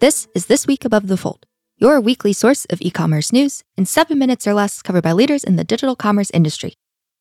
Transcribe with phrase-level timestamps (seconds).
[0.00, 1.44] This is This Week Above the Fold,
[1.76, 5.44] your weekly source of e commerce news in seven minutes or less covered by leaders
[5.44, 6.72] in the digital commerce industry.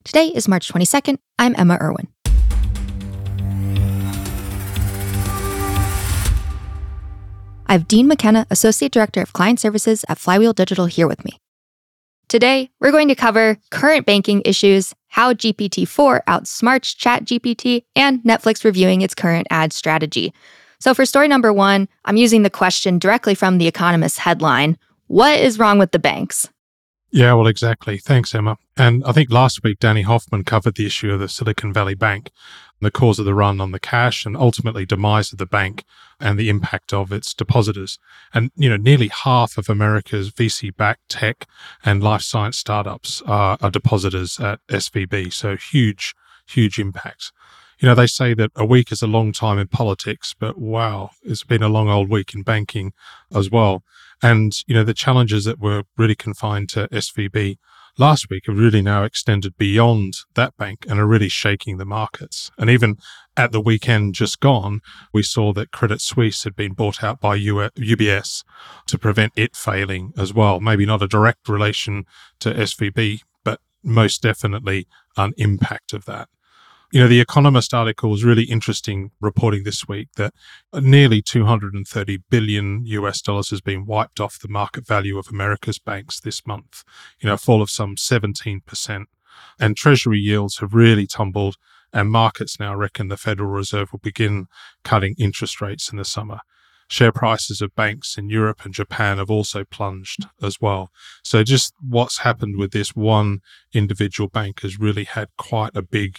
[0.05, 1.17] Today is March 22nd.
[1.37, 2.07] I'm Emma Irwin.
[7.65, 11.37] I have Dean McKenna, Associate Director of Client Services at Flywheel Digital, here with me.
[12.29, 18.63] Today, we're going to cover current banking issues, how GPT 4 outsmarts ChatGPT, and Netflix
[18.63, 20.33] reviewing its current ad strategy.
[20.81, 25.37] So, for story number one, I'm using the question directly from The Economist headline What
[25.37, 26.47] is wrong with the banks?
[27.11, 27.97] Yeah, well, exactly.
[27.97, 28.57] Thanks, Emma.
[28.77, 32.29] And I think last week, Danny Hoffman covered the issue of the Silicon Valley Bank,
[32.81, 35.83] the cause of the run on the cash and ultimately demise of the bank
[36.19, 37.97] and the impact of its depositors.
[38.33, 41.47] And, you know, nearly half of America's VC backed tech
[41.83, 45.33] and life science startups are, are depositors at SVB.
[45.33, 46.13] So huge,
[46.47, 47.31] huge impacts.
[47.79, 51.11] You know, they say that a week is a long time in politics, but wow,
[51.23, 52.91] it's been a long old week in banking
[53.33, 53.83] as well.
[54.21, 57.55] And, you know, the challenges that were really confined to SVB
[57.97, 62.51] last week have really now extended beyond that bank and are really shaking the markets.
[62.57, 62.97] And even
[63.37, 64.81] at the weekend just gone,
[65.13, 68.43] we saw that Credit Suisse had been bought out by UBS
[68.87, 70.59] to prevent it failing as well.
[70.59, 72.03] Maybe not a direct relation
[72.41, 76.27] to SVB, but most definitely an impact of that.
[76.91, 80.33] You know, the Economist article was really interesting reporting this week that
[80.73, 86.19] nearly 230 billion US dollars has been wiped off the market value of America's banks
[86.19, 86.83] this month,
[87.19, 89.05] you know, a fall of some 17%.
[89.59, 91.57] And Treasury yields have really tumbled,
[91.93, 94.47] and markets now reckon the Federal Reserve will begin
[94.83, 96.39] cutting interest rates in the summer.
[96.87, 100.89] Share prices of banks in Europe and Japan have also plunged as well.
[101.23, 103.41] So, just what's happened with this one
[103.73, 106.17] individual bank has really had quite a big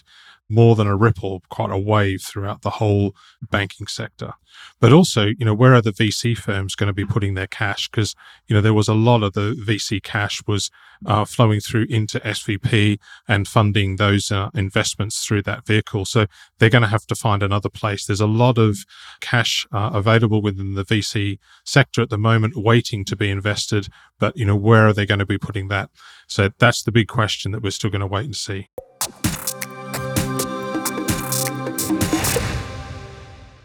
[0.51, 3.15] more than a ripple, quite a wave throughout the whole
[3.51, 4.35] banking sector.
[4.81, 7.89] But also, you know, where are the VC firms going to be putting their cash?
[7.89, 8.15] Because,
[8.49, 10.71] you know, there was a lot of the VC cash was
[11.07, 16.05] uh, flowing through into SVB and funding those uh, investments through that vehicle.
[16.05, 16.27] So
[16.59, 18.05] they're going to have to find another place.
[18.05, 18.79] There's a lot of
[19.21, 23.89] cash uh, available within the VC sector at the moment waiting to be invested.
[24.19, 25.91] But, you know, where are they going to be putting that?
[26.27, 28.69] So that's the big question that we're still going to wait and see.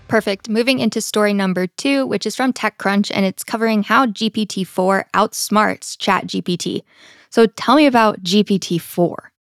[0.07, 0.49] Perfect.
[0.49, 5.07] Moving into story number two, which is from TechCrunch, and it's covering how GPT 4
[5.13, 6.83] outsmarts ChatGPT.
[7.29, 9.31] So tell me about GPT 4.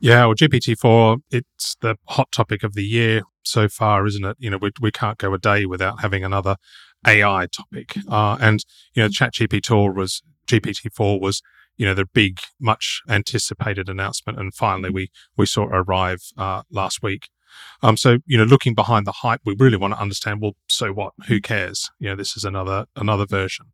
[0.00, 4.36] Yeah, well, GPT 4, it's the hot topic of the year so far, isn't it?
[4.40, 6.56] You know, we, we can't go a day without having another
[7.06, 7.94] AI topic.
[8.08, 11.42] Uh, and, you know, ChatGPT was, GPT 4 was,
[11.76, 14.38] you know, the big, much anticipated announcement.
[14.38, 17.28] And finally, we, we saw it arrive uh, last week.
[17.82, 20.40] Um, so you know, looking behind the hype, we really want to understand.
[20.40, 21.14] Well, so what?
[21.28, 21.90] Who cares?
[21.98, 23.66] You know, this is another another version.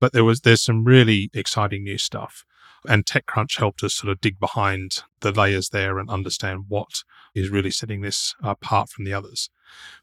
[0.00, 2.44] But there was there's some really exciting new stuff,
[2.88, 7.04] and TechCrunch helped us sort of dig behind the layers there and understand what
[7.34, 9.48] is really setting this apart from the others.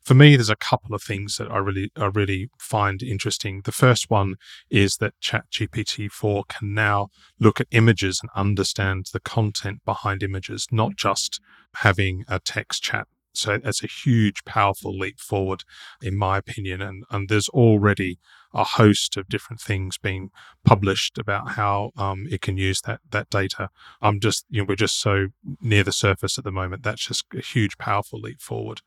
[0.01, 3.61] For me, there's a couple of things that I really I really find interesting.
[3.65, 4.35] The first one
[4.69, 7.09] is that ChatGPT 4 can now
[7.39, 11.39] look at images and understand the content behind images, not just
[11.75, 13.07] having a text chat
[13.39, 15.63] so that's a huge, powerful leap forward,
[16.01, 16.81] in my opinion.
[16.81, 18.19] And, and there's already
[18.53, 20.31] a host of different things being
[20.65, 23.69] published about how um, it can use that that data.
[24.01, 25.27] I'm just, you know, we're just so
[25.61, 26.83] near the surface at the moment.
[26.83, 28.81] That's just a huge, powerful leap forward.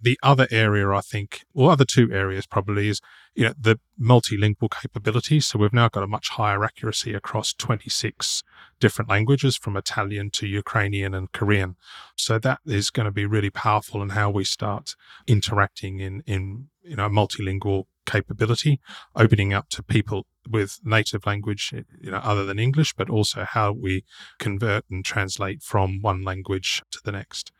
[0.00, 3.00] The other area, I think, or other two areas probably is,
[3.34, 5.40] you know, the multilingual capability.
[5.40, 8.42] So we've now got a much higher accuracy across 26
[8.78, 11.76] different languages from Italian to Ukrainian and Korean.
[12.14, 14.94] So that is going to be really powerful in how we start
[15.26, 18.80] interacting in, in, you know, multilingual capability,
[19.16, 23.72] opening up to people with native language, you know, other than English, but also how
[23.72, 24.04] we
[24.38, 27.52] convert and translate from one language to the next.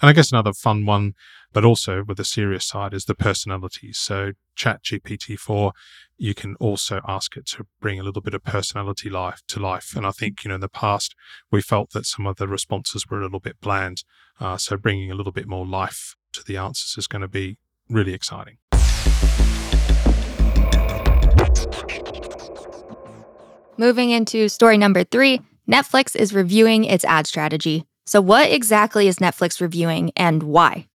[0.00, 1.14] And I guess another fun one,
[1.52, 3.98] but also with a serious side, is the personalities.
[3.98, 5.72] So Chat GPT 4,
[6.18, 9.94] you can also ask it to bring a little bit of personality life to life.
[9.96, 11.14] And I think, you know, in the past,
[11.50, 14.04] we felt that some of the responses were a little bit bland.
[14.40, 17.58] Uh, so bringing a little bit more life to the answers is going to be
[17.88, 18.58] really exciting.
[23.76, 27.84] Moving into story number three Netflix is reviewing its ad strategy.
[28.06, 30.88] So, what exactly is Netflix reviewing and why?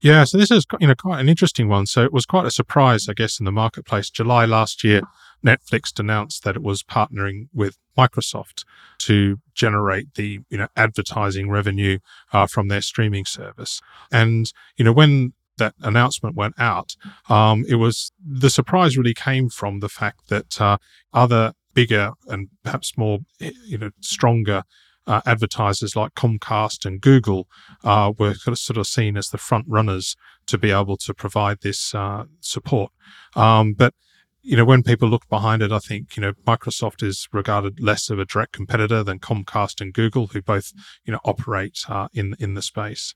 [0.00, 1.86] Yeah, so this is you know quite an interesting one.
[1.86, 4.10] So it was quite a surprise, I guess, in the marketplace.
[4.10, 5.02] July last year,
[5.44, 8.64] Netflix announced that it was partnering with Microsoft
[8.98, 11.98] to generate the you know advertising revenue
[12.32, 13.80] uh, from their streaming service.
[14.12, 16.94] And you know when that announcement went out,
[17.28, 20.78] um, it was the surprise really came from the fact that uh,
[21.12, 24.64] other bigger and perhaps more you know stronger
[25.06, 27.46] uh, advertisers like Comcast and Google
[27.84, 30.16] uh, were sort of seen as the front runners
[30.48, 32.90] to be able to provide this uh, support.
[33.36, 33.94] Um, but
[34.42, 38.10] you know, when people look behind it, I think you know Microsoft is regarded less
[38.10, 40.72] of a direct competitor than Comcast and Google, who both
[41.04, 43.14] you know operate uh, in in the space.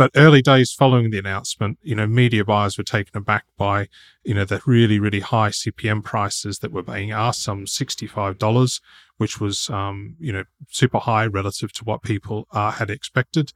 [0.00, 3.88] But early days following the announcement, you know, media buyers were taken aback by,
[4.24, 8.80] you know, the really, really high CPM prices that were being asked, some $65,
[9.18, 13.52] which was, um, you know, super high relative to what people uh, had expected.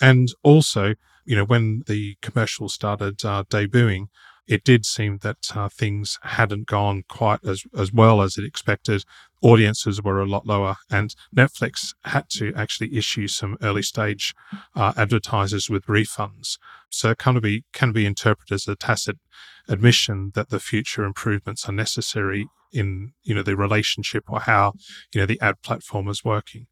[0.00, 0.96] And also,
[1.26, 4.08] you know, when the commercial started uh, debuting,
[4.46, 9.04] it did seem that uh, things hadn't gone quite as, as well as it expected.
[9.42, 14.34] Audiences were a lot lower, and Netflix had to actually issue some early stage
[14.74, 16.58] uh, advertisers with refunds.
[16.90, 19.18] So it of be can be interpreted as a tacit
[19.68, 24.72] admission that the future improvements are necessary in you know the relationship or how
[25.12, 26.66] you know the ad platform is working.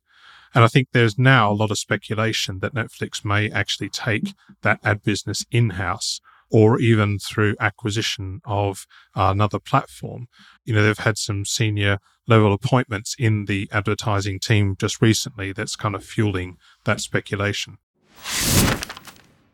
[0.55, 4.81] And I think there's now a lot of speculation that Netflix may actually take that
[4.85, 6.21] ad business in house
[6.53, 10.29] or even through acquisition of another platform.
[10.65, 15.75] You know, they've had some senior level appointments in the advertising team just recently that's
[15.75, 17.79] kind of fueling that speculation.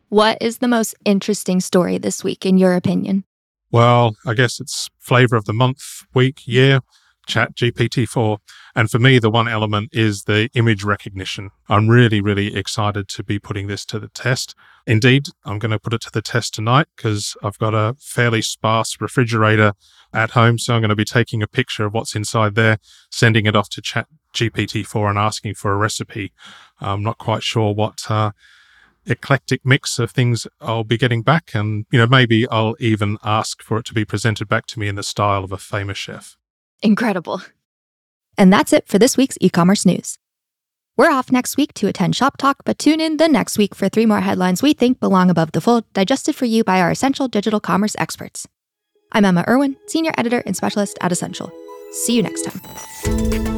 [0.09, 3.23] What is the most interesting story this week, in your opinion?
[3.71, 6.81] Well, I guess it's flavor of the month, week, year.
[7.29, 8.39] Chat GPT-4.
[8.75, 11.51] And for me, the one element is the image recognition.
[11.69, 14.55] I'm really, really excited to be putting this to the test.
[14.85, 18.41] Indeed, I'm going to put it to the test tonight because I've got a fairly
[18.41, 19.73] sparse refrigerator
[20.11, 20.57] at home.
[20.57, 22.79] So I'm going to be taking a picture of what's inside there,
[23.11, 26.33] sending it off to Chat GPT-4 and asking for a recipe.
[26.81, 28.31] I'm not quite sure what uh,
[29.05, 31.51] eclectic mix of things I'll be getting back.
[31.53, 34.87] And, you know, maybe I'll even ask for it to be presented back to me
[34.87, 36.38] in the style of a famous chef.
[36.81, 37.41] Incredible.
[38.37, 40.17] And that's it for this week's e commerce news.
[40.95, 43.87] We're off next week to attend Shop Talk, but tune in the next week for
[43.87, 47.27] three more headlines we think belong above the fold, digested for you by our essential
[47.27, 48.47] digital commerce experts.
[49.11, 51.51] I'm Emma Irwin, Senior Editor and Specialist at Ascential.
[51.91, 53.48] See you next time.